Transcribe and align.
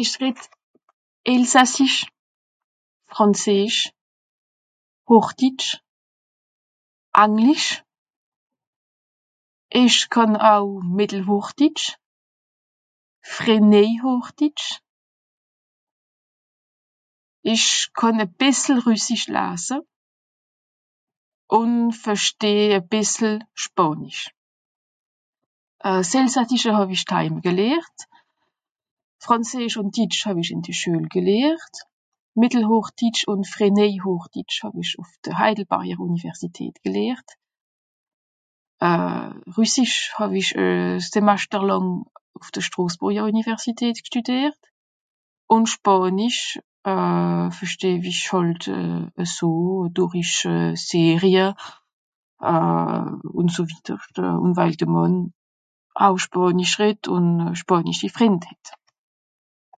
esch 0.00 0.16
ret 0.22 0.40
elsassisch 1.32 1.98
frànseesch 3.12 3.80
hòchditsch 5.08 5.70
anglisch 7.22 7.70
esch 9.82 10.00
kànn 10.14 10.34
auw 10.52 10.66
à 10.78 10.86
bìssel 10.96 11.22
hòchditsch 11.28 11.86
fréneijhochditsch 13.34 14.68
esch 17.52 17.70
kànn 17.98 18.24
à 18.24 18.26
bìssel 18.40 18.76
rüssisch 18.86 19.26
lasse 19.34 19.76
ùn 21.58 21.72
verstehe 22.04 22.66
à 22.78 22.86
bìssel 22.92 23.34
spànisch 23.62 24.22
euh 25.88 26.02
s'elsassische 26.10 26.70
hàw'isch 26.78 27.04
t'aime 27.10 27.38
gelehrt 27.46 27.98
frànseesch 29.26 29.76
ùn 29.80 29.88
ditsch 29.96 30.18
hàw'isch 30.26 30.52
ìn 30.54 30.60
schuel 30.80 31.06
gelehrt 31.14 31.74
mittelhochditsch 32.40 33.22
ùn 33.32 33.40
frréneijhochditsch 33.52 34.56
hàw'isch 34.64 34.94
ùff 35.02 35.12
de 35.24 35.30
heidelbarie 35.40 35.96
universität 36.08 36.74
gelehrt 36.84 37.28
euh 38.88 39.28
rüssisch 39.56 39.98
hàw'isch 40.18 40.52
semaster 41.12 41.62
làng 41.70 41.90
ùff 42.38 42.48
de 42.54 42.60
stràsbùri 42.68 43.18
universität 43.32 43.96
g'stùdiert 44.04 44.62
ùn 45.54 45.62
spànisch 45.74 46.44
euh 46.92 47.46
verstehw'isch 47.56 48.24
hàlt 48.32 48.62
a 49.22 49.24
so 49.36 49.50
dorisch 49.96 50.38
euh 50.54 50.74
série 50.88 51.46
euh 52.52 53.08
ùn 53.38 53.46
so 53.54 53.60
widerscht 53.70 54.16
ùn 54.42 54.50
weil 54.58 54.76
de 54.80 54.86
mann 54.96 55.16
aw 56.06 56.12
spànisch 56.24 56.76
ret 56.82 57.02
ùn 57.14 57.26
spànischi 57.60 58.08
frìnd 58.16 58.42
hett 58.50 58.66